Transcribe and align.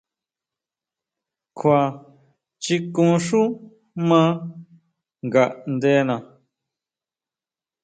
Kjua 1.57 1.81
chikon 2.63 3.13
xú 3.25 3.41
maa 4.07 4.31
ngaʼndena. 5.25 6.15